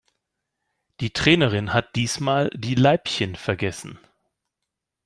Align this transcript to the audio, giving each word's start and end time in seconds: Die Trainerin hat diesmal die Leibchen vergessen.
Die 0.99 1.13
Trainerin 1.13 1.73
hat 1.73 1.95
diesmal 1.95 2.49
die 2.55 2.73
Leibchen 2.73 3.35
vergessen. 3.35 3.99